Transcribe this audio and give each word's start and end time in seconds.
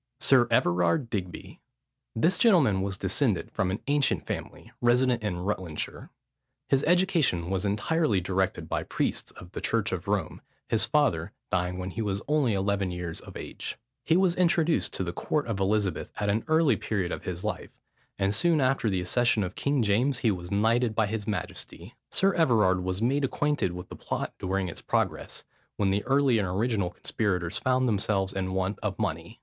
SIR 0.19 0.47
EVERARD 0.49 1.11
DIGBY. 1.11 1.59
This 2.15 2.39
gentleman 2.39 2.81
was 2.81 2.97
descended 2.97 3.51
from 3.51 3.69
an 3.69 3.81
ancient 3.85 4.25
family, 4.25 4.71
resident 4.81 5.21
in 5.21 5.35
Rutlandshire. 5.35 6.09
His 6.69 6.83
education 6.85 7.51
was 7.51 7.65
entirely 7.65 8.19
directed 8.19 8.67
by 8.67 8.81
priests 8.81 9.29
of 9.33 9.51
the 9.51 9.61
church 9.61 9.91
of 9.91 10.07
Rome, 10.07 10.41
his 10.67 10.85
father 10.85 11.33
dying 11.51 11.77
when 11.77 11.91
he 11.91 12.01
was 12.01 12.23
only 12.27 12.55
eleven 12.55 12.89
years 12.89 13.19
of 13.19 13.37
age. 13.37 13.77
He 14.03 14.17
was 14.17 14.33
introduced 14.33 14.91
to 14.93 15.03
the 15.03 15.13
court 15.13 15.45
of 15.45 15.59
Elizabeth 15.59 16.09
at 16.19 16.29
an 16.29 16.45
early 16.47 16.77
period 16.77 17.11
of 17.11 17.25
his 17.25 17.43
life; 17.43 17.79
and 18.17 18.33
soon 18.33 18.59
after 18.59 18.89
the 18.89 19.01
accession 19.01 19.43
of 19.43 19.53
King 19.53 19.83
James 19.83 20.23
was 20.23 20.49
knighted 20.49 20.95
by 20.95 21.05
his 21.05 21.27
majesty. 21.27 21.93
Sir 22.09 22.33
Everard 22.33 22.83
was 22.83 23.03
made 23.03 23.23
acquainted 23.23 23.73
with 23.73 23.89
the 23.89 23.95
plot 23.95 24.33
during 24.39 24.67
its 24.67 24.81
progress, 24.81 25.43
when 25.77 25.91
the 25.91 26.03
early 26.05 26.39
and 26.39 26.47
original 26.47 26.89
conspirators 26.89 27.59
found 27.59 27.87
themselves 27.87 28.33
in 28.33 28.53
want 28.55 28.79
of 28.79 28.97
money. 28.97 29.39